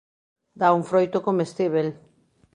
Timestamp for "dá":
0.59-0.67